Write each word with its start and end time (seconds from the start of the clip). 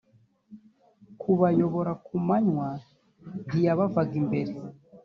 kubayobora 1.21 1.91
ku 2.05 2.15
manywa 2.27 2.69
ntiyabavaga 3.45 4.13
imbere 4.21 4.53